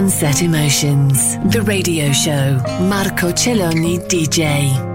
Sunset 0.00 0.40
Emotions, 0.40 1.36
the 1.52 1.60
radio 1.60 2.10
show. 2.10 2.58
Marco 2.88 3.32
Celloni 3.32 3.98
DJ. 4.08 4.89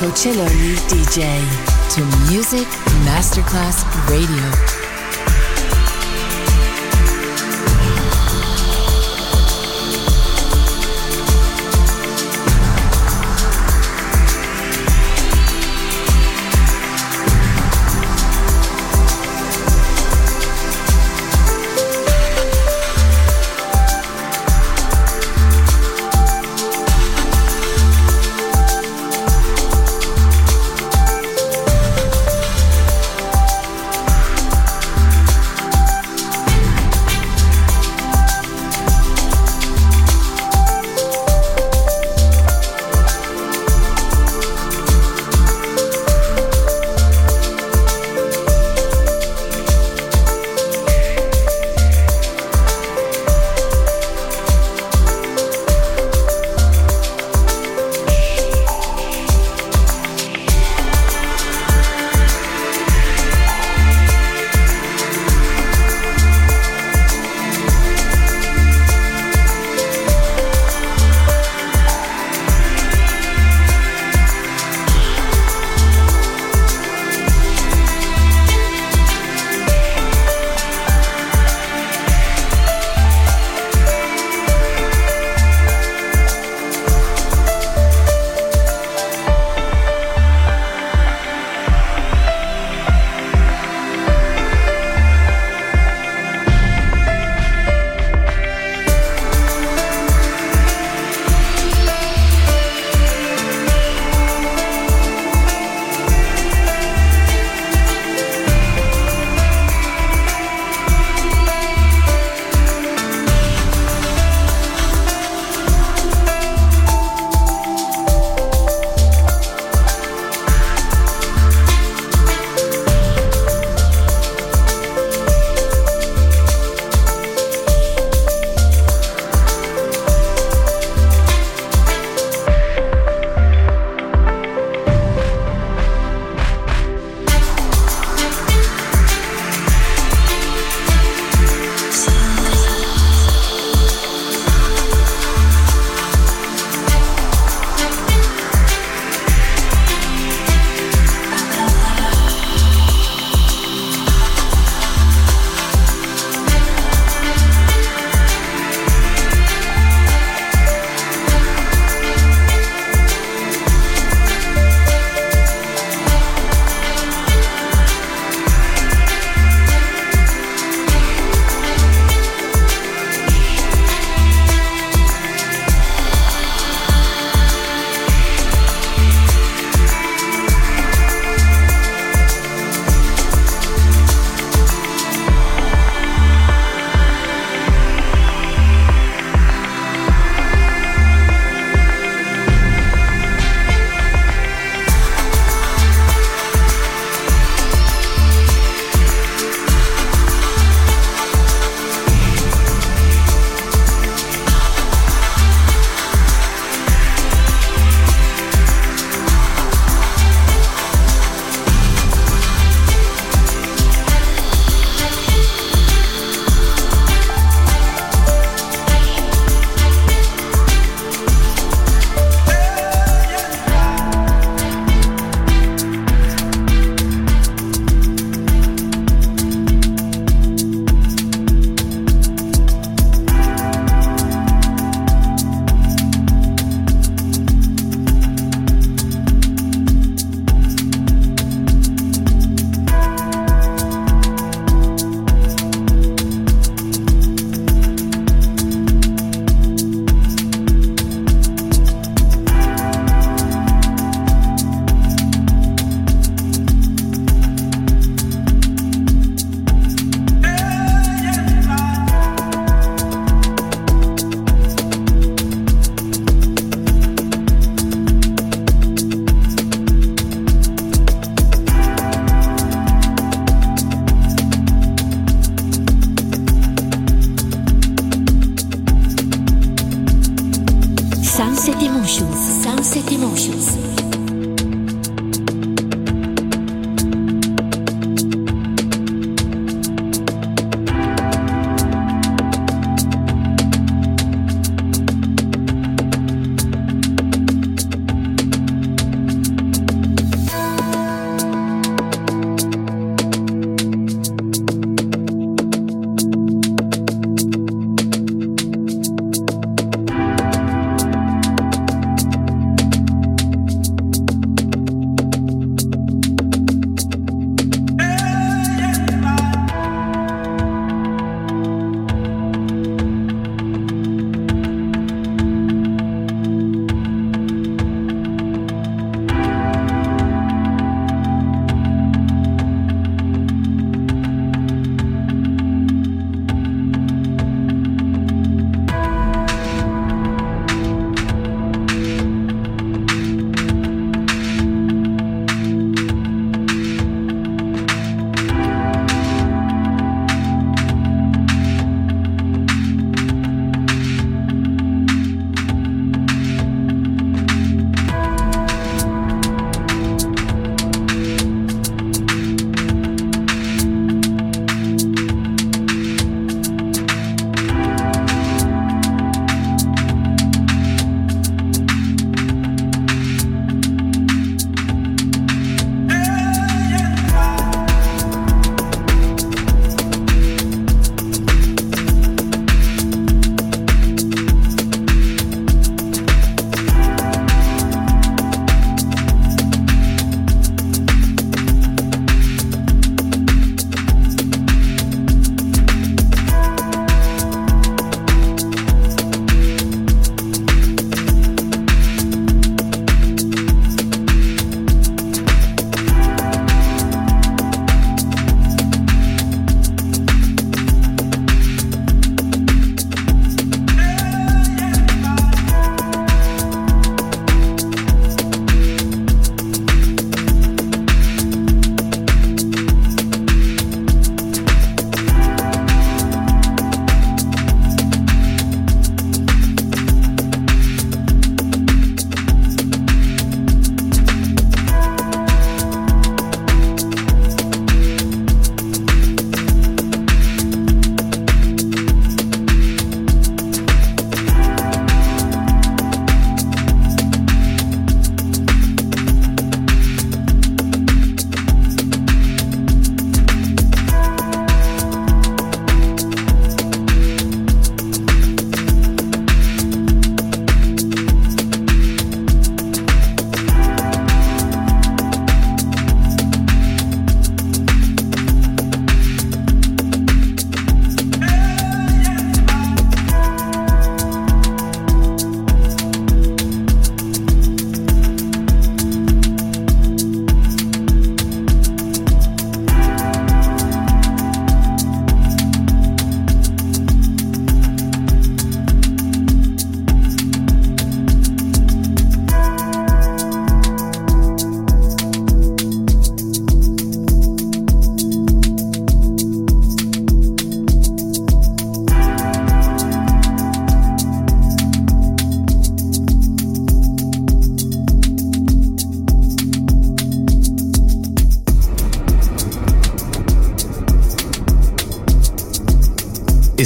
Music. 0.00 0.76
DJ. 0.88 1.44
To 1.90 2.00
Music 2.32 2.66
Masterclass 3.04 3.84
Radio. 4.08 4.79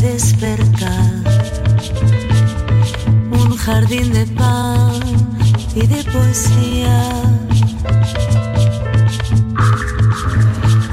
Despertar 0.00 1.30
jardín 3.60 4.12
de 4.12 4.26
pan 4.26 5.00
y 5.74 5.86
de 5.86 6.02
poesía. 6.04 6.98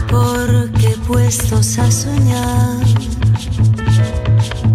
Porque 0.10 0.90
puestos 1.08 1.80
a 1.80 1.90
soñar, 1.90 2.86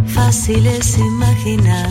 fácil 0.07 0.67
es 0.67 0.99
imaginar 0.99 1.91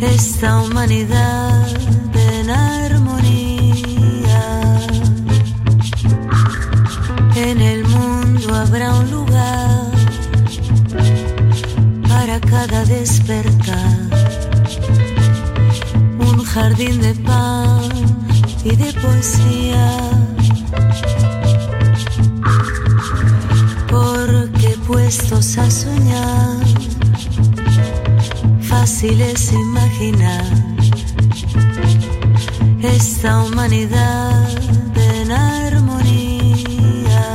esta 0.00 0.60
humanidad 0.62 1.66
en 2.30 2.50
armonía. 2.50 4.44
En 7.34 7.60
el 7.60 7.84
mundo 7.84 8.54
habrá 8.54 8.94
un 8.94 9.10
lugar 9.10 9.65
cada 12.50 12.84
despertar 12.84 14.16
jardín 16.56 17.02
de 17.02 17.14
pan 17.16 17.90
y 18.64 18.74
de 18.76 18.90
poesía. 18.94 19.88
Porque 23.90 24.68
puestos 24.86 25.58
a 25.58 25.70
soñar, 25.70 26.64
fácil 28.60 29.20
es 29.20 29.52
imaginar 29.52 30.46
esta 32.82 33.42
humanidad 33.42 34.48
en 35.12 35.32
armonía. 35.32 37.26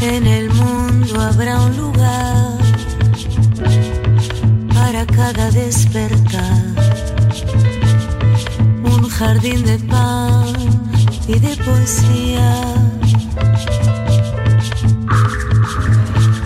En 0.00 0.26
el 0.26 0.48
mundo 0.50 1.20
habrá 1.20 1.60
un 1.60 1.76
lugar 1.76 1.99
cada 5.32 5.48
despertar 5.52 6.80
jardín 9.20 9.62
de 9.64 9.78
pan 9.78 10.54
y 11.28 11.38
de 11.38 11.54
poesía. 11.56 12.52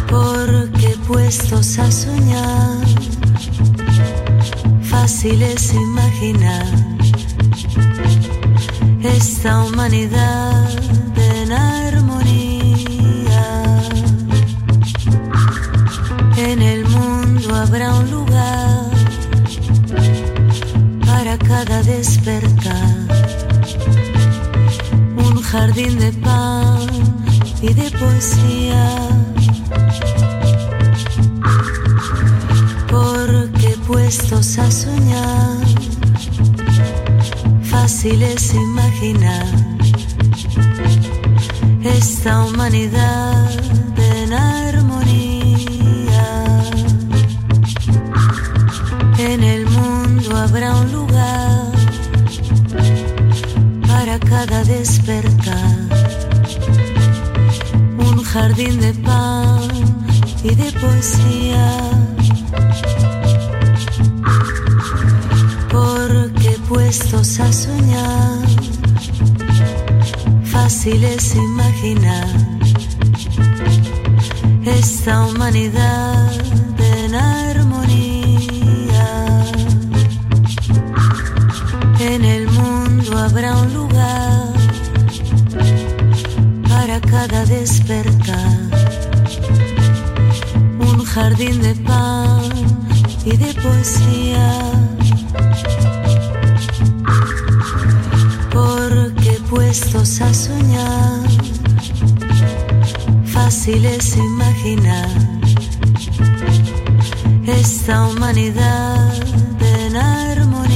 Porque 0.08 0.88
puestos 1.06 1.78
a 1.78 1.88
soñar, 1.90 2.84
fácil 4.82 5.40
es 5.42 5.72
imaginar 5.72 6.66
esta 9.02 9.62
humanidad 9.62 10.63
de 25.74 26.12
pan 26.22 26.86
y 27.60 27.74
de 27.74 27.90
poesía. 27.90 28.96
Porque 32.88 33.76
puestos 33.84 34.56
a 34.58 34.70
soñar, 34.70 35.66
fácil 37.62 38.22
es 38.22 38.54
imaginar 38.54 39.46
esta 41.82 42.44
humanidad 42.44 43.50
de 58.56 58.94
pan 59.02 59.68
y 60.44 60.54
de 60.54 60.70
poesía. 60.78 61.66
Porque 65.70 66.50
puestos 66.68 67.40
a 67.40 67.52
soñar, 67.52 68.46
fácil 70.44 71.02
es 71.02 71.34
imaginar 71.34 72.28
esta 74.64 75.26
humanidad 75.26 76.32
en 76.78 77.14
armonía. 77.14 79.06
En 81.98 82.24
el 82.24 82.48
mundo 82.50 83.18
habrá 83.18 83.56
un 83.56 83.74
lugar 83.74 84.52
para 86.68 87.00
cada 87.00 87.44
despertar 87.46 88.13
jardín 91.14 91.62
de 91.62 91.74
pan 91.76 92.42
y 93.24 93.36
de 93.36 93.54
poesía. 93.54 94.48
Porque 98.50 99.38
puestos 99.48 100.20
a 100.20 100.34
soñar, 100.34 101.28
fácil 103.24 103.84
es 103.84 104.16
imaginar 104.16 105.08
esta 107.46 108.06
humanidad 108.08 109.14
en 109.60 109.96
armonía. 109.96 110.66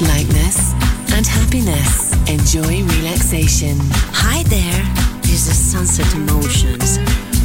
Lightness 0.00 0.74
and 1.14 1.26
happiness. 1.26 2.10
Enjoy 2.26 2.82
relaxation. 2.82 3.89
Sunset 6.00 6.16
Emotions. 6.16 6.98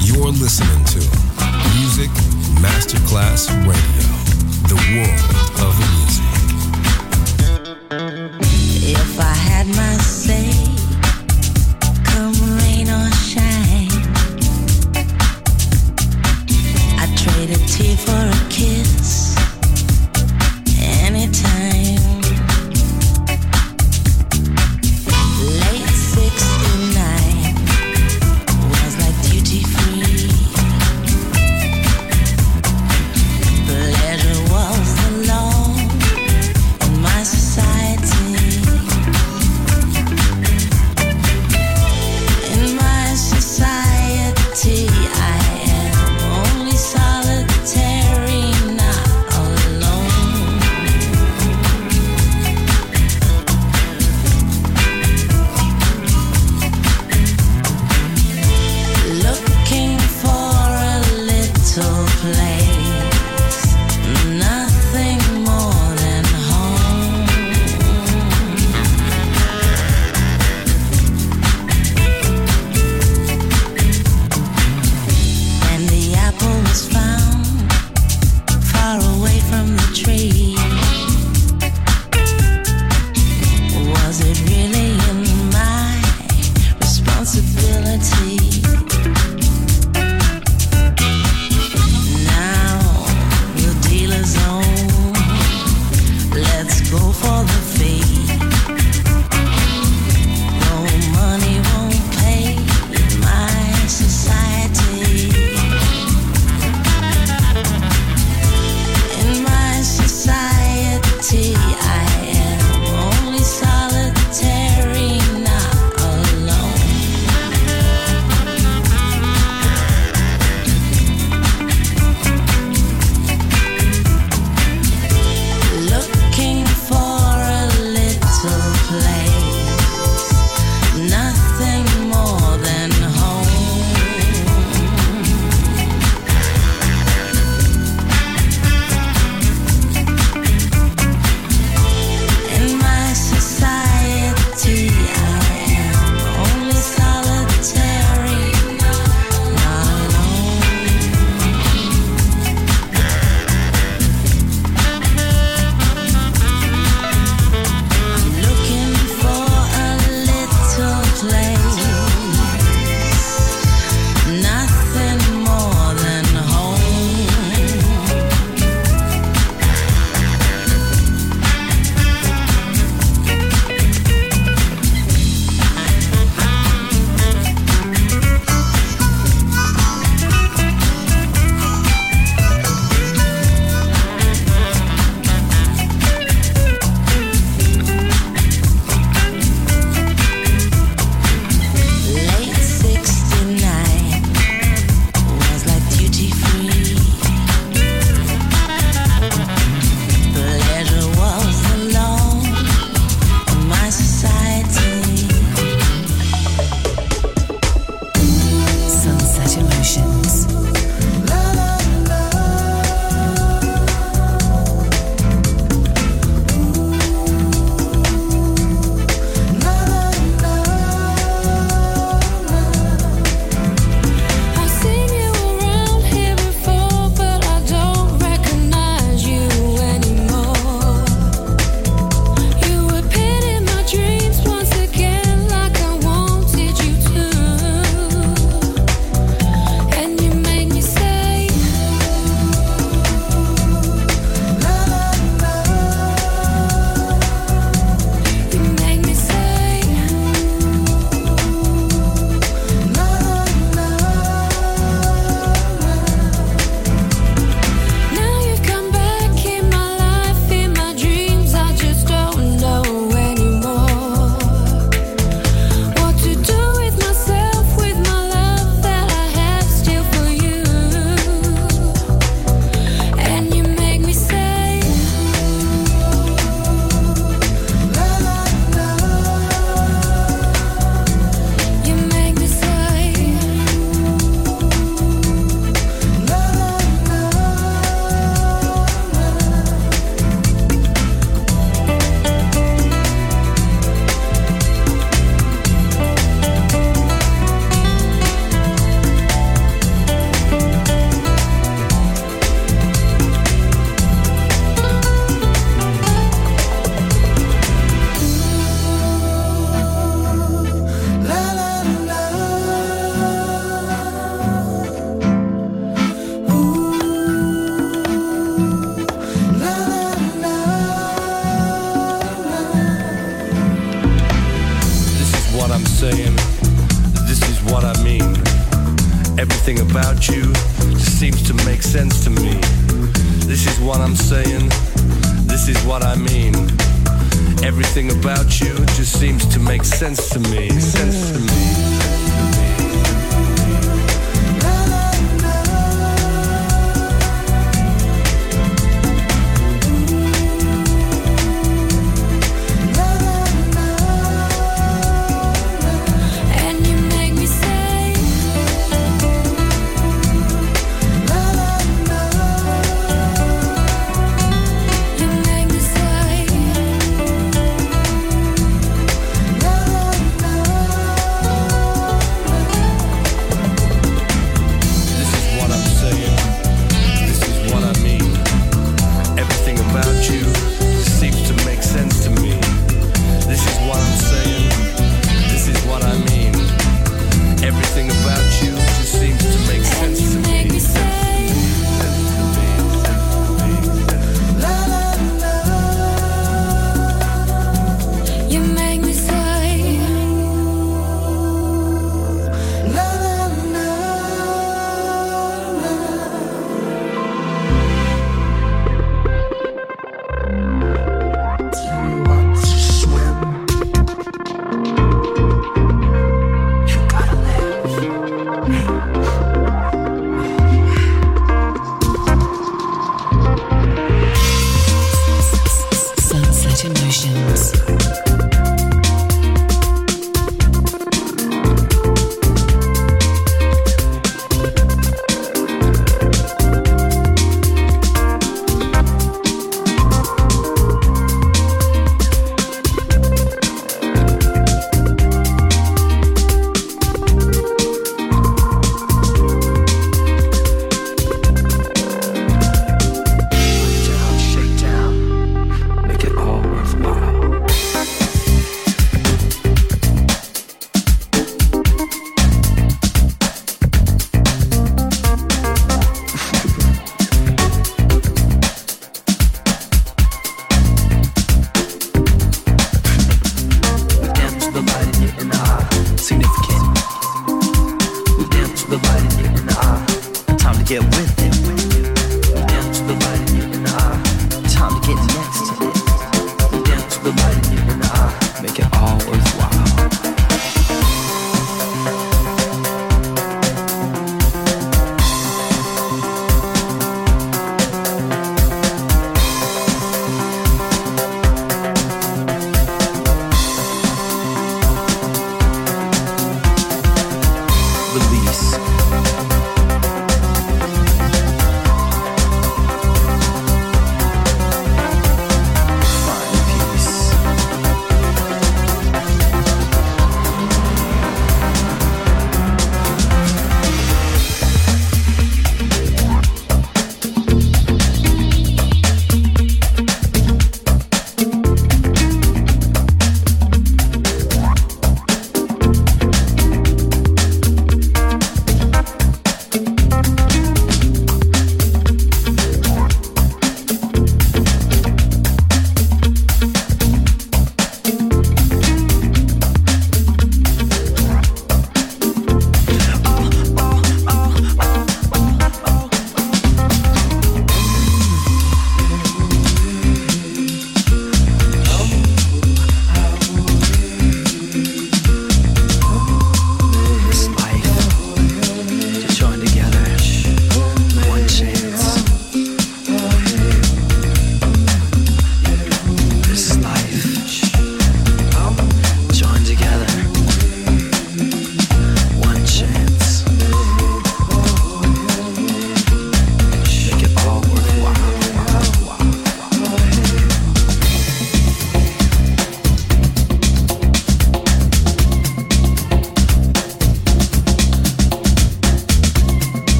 You're 0.00 0.26
listening 0.26 0.84
to 0.86 0.98
Music 1.78 2.10
Masterclass 2.60 3.48
Radio, 3.66 4.08
the 4.66 4.74
world 4.96 5.39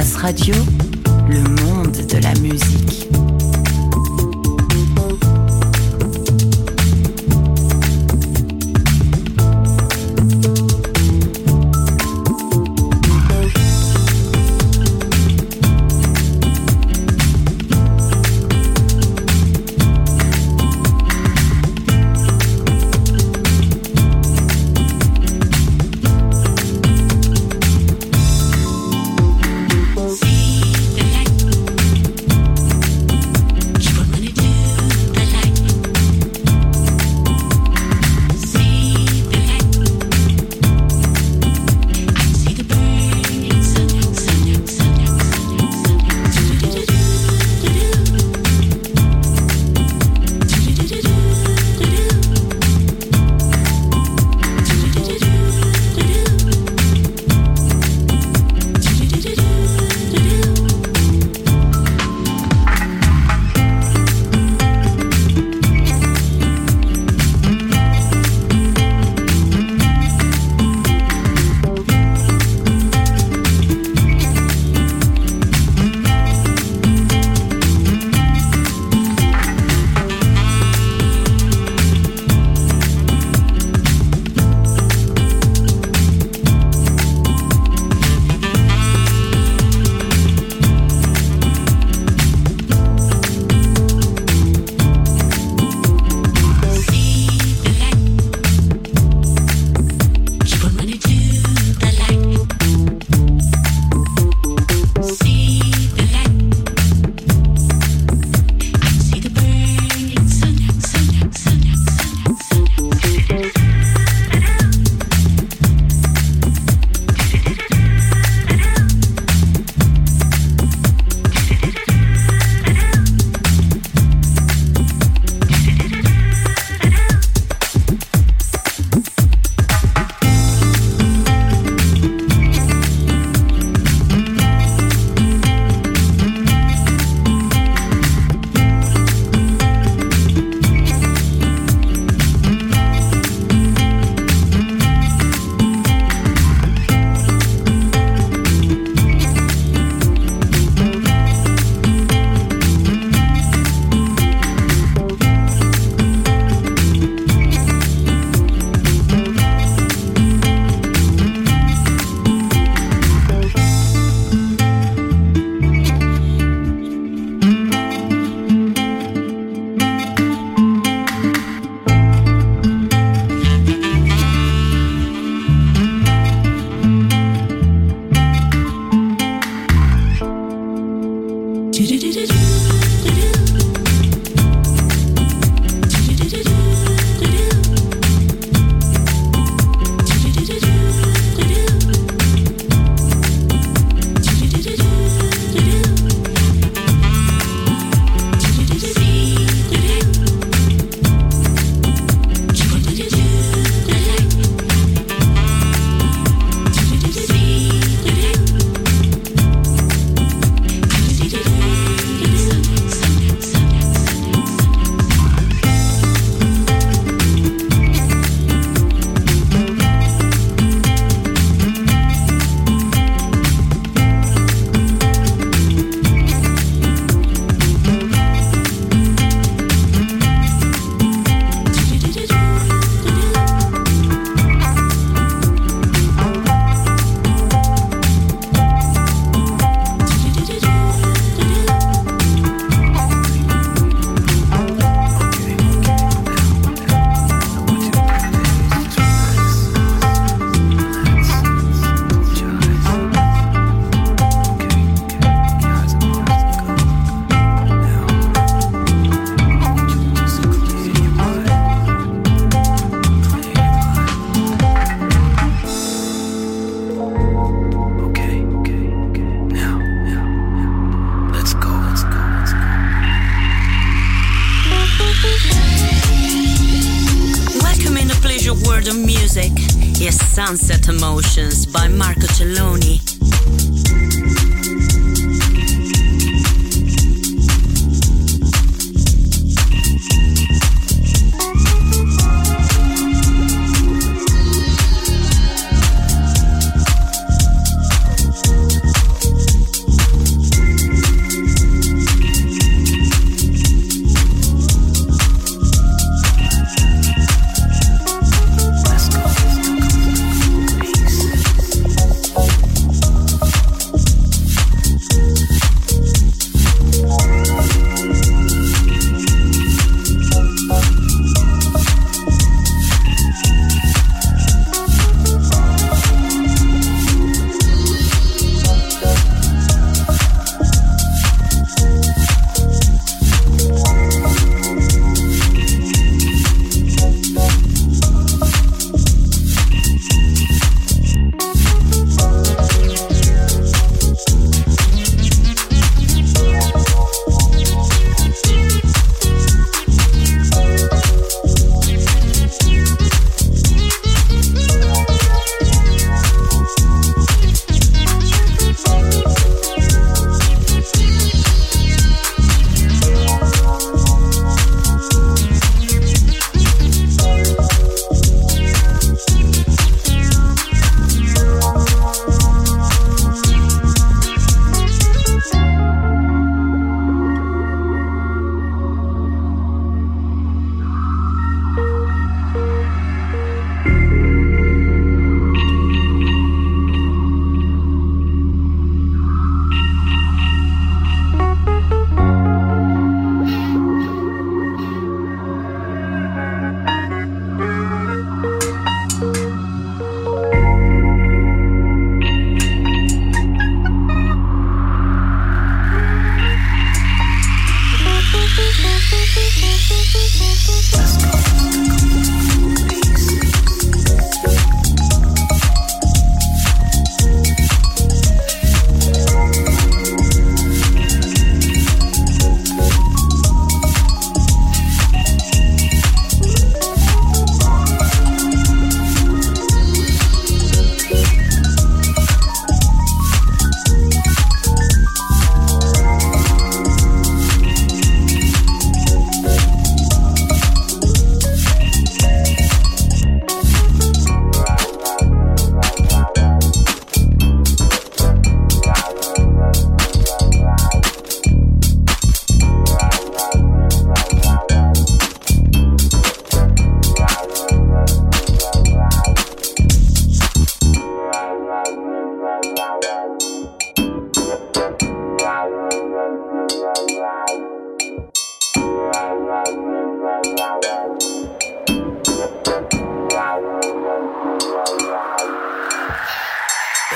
Radio. 0.00 0.67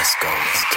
Let's 0.03 0.17
go. 0.21 0.29
Let's 0.29 0.65
go. 0.65 0.72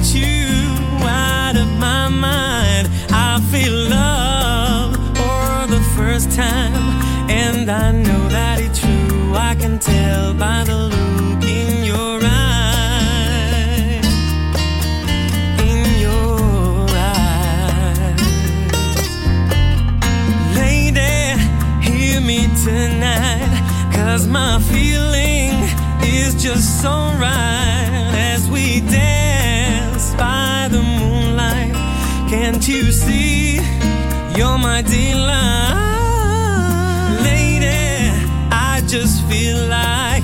got 0.00 0.14
you 0.14 0.46
out 1.02 1.56
of 1.56 1.68
my 1.78 2.08
mind. 2.08 2.88
I 3.10 3.38
feel 3.50 3.72
love 3.90 4.94
for 5.16 5.66
the 5.66 5.80
first 5.94 6.30
time, 6.32 6.72
and 7.28 7.70
I 7.70 7.92
know 7.92 8.28
that 8.28 8.60
it's 8.60 8.80
true. 8.80 9.34
I 9.34 9.54
can 9.56 9.78
tell 9.78 10.32
by 10.34 10.64
the 10.64 10.74
look 10.74 11.44
in 11.44 11.84
your 11.84 12.20
eyes. 12.22 14.06
In 15.68 16.00
your 16.00 16.88
eyes, 16.88 18.20
lady, 20.56 21.36
hear 21.82 22.20
me 22.22 22.48
tonight, 22.64 23.92
cause 23.92 24.26
my 24.26 24.58
feeling 24.60 25.68
is 26.02 26.42
just 26.42 26.80
so 26.80 26.90
right. 27.18 27.89
to 32.70 32.92
see 32.92 33.56
you're 34.36 34.58
my 34.58 34.80
delight, 34.82 35.74
lady. 37.24 38.12
I 38.52 38.80
just 38.86 39.26
feel 39.28 39.58
like 39.66 40.22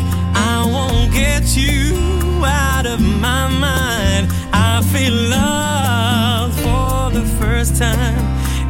I 0.53 0.65
won't 0.65 1.13
get 1.13 1.57
you 1.57 2.45
out 2.45 2.87
of 2.87 3.01
my 3.01 3.49
mind. 3.49 4.31
I 4.53 4.81
feel 4.93 5.13
love 5.13 6.55
for 6.65 7.11
the 7.19 7.27
first 7.41 7.79
time, 7.79 8.19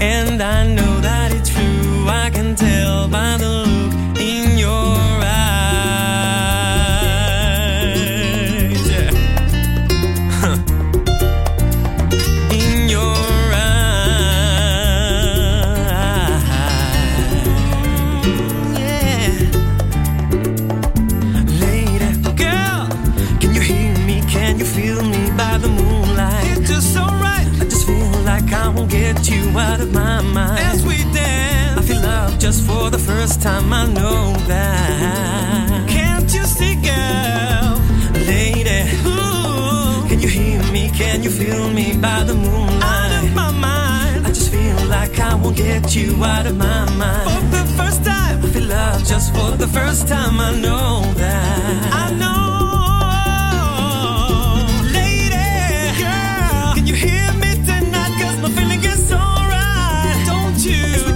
and 0.00 0.42
I 0.42 0.66
know 0.74 1.00
that 1.00 1.34
it's 1.34 1.50
true. 1.50 2.08
I 2.08 2.30
can 2.30 2.56
tell 2.56 3.08
by 3.08 3.36
the 3.36 3.55
for 32.66 32.90
the 32.90 32.98
first 32.98 33.40
time, 33.42 33.72
I 33.72 33.86
know 33.86 34.32
that. 34.48 35.88
Can't 35.88 36.28
you 36.34 36.44
see, 36.44 36.74
girl? 36.74 37.68
Lady, 38.30 38.80
Ooh. 39.06 40.08
can 40.08 40.18
you 40.20 40.28
hear 40.28 40.62
me? 40.72 40.90
Can 40.90 41.22
you 41.22 41.30
feel 41.30 41.70
me 41.70 41.96
by 41.96 42.24
the 42.24 42.34
moonlight? 42.34 42.82
Out 42.82 43.12
of 43.24 43.34
my 43.34 43.50
mind. 43.52 44.26
I 44.26 44.30
just 44.38 44.50
feel 44.50 44.80
like 44.86 45.18
I 45.18 45.34
won't 45.34 45.56
get 45.56 45.94
you 45.94 46.08
out 46.24 46.46
of 46.46 46.56
my 46.56 46.84
mind. 47.02 47.26
For 47.30 47.42
the 47.56 47.64
first 47.78 48.04
time, 48.04 48.44
I 48.44 48.48
feel 48.54 48.68
love 48.68 49.04
just 49.04 49.34
for 49.34 49.50
the 49.62 49.68
first 49.68 50.08
time, 50.08 50.40
I 50.40 50.50
know 50.64 51.12
that. 51.22 51.92
I 52.04 52.06
know. 52.20 52.36
you 56.88 56.94
hear 56.94 57.32
me 57.42 57.50
my 58.42 58.48
feeling 58.56 58.84
is. 58.84 59.10
Don't 60.26 60.58
you? 60.64 61.15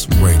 Race 0.00 0.22
Radio. 0.22 0.39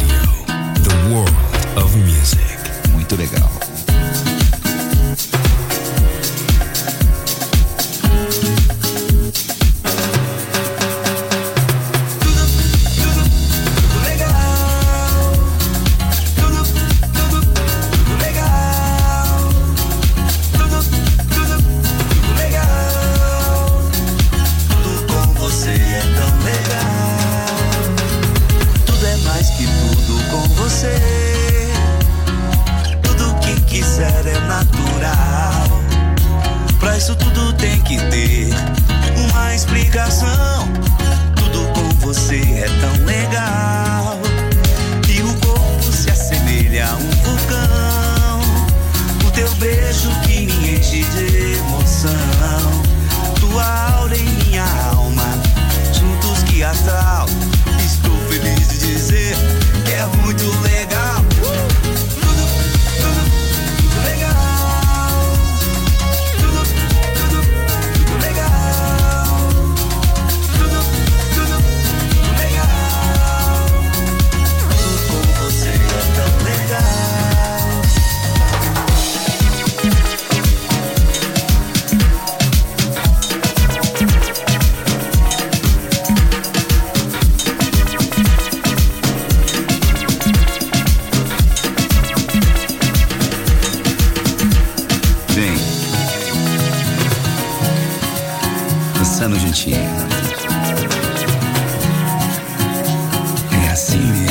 Assim. 103.90 104.26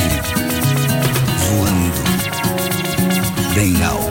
Voando. 1.50 2.00
Bem 3.54 3.82
alto. 3.84 4.09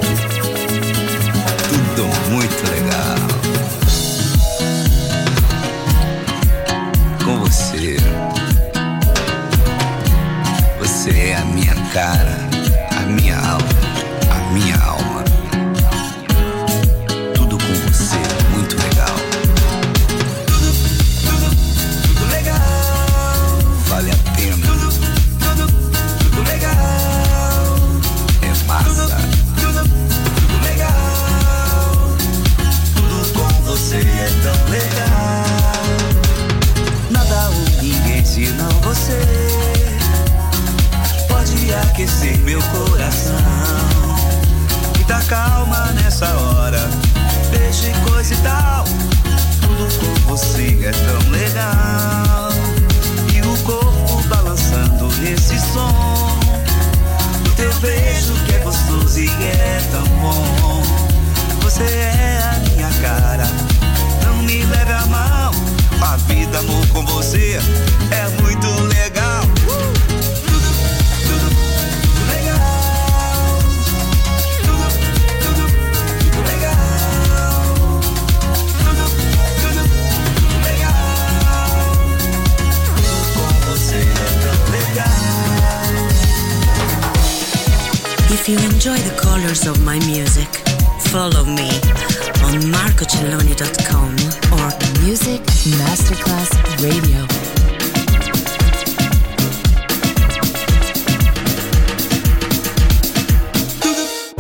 Follow 91.12 91.44
me 91.44 91.69